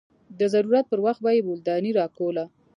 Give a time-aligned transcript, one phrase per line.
[0.39, 2.43] د ضرورت پر وخت به يې بولدانۍ راکوله.